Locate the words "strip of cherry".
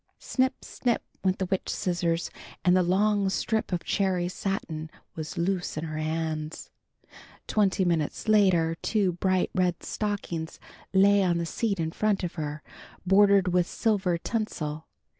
3.29-4.27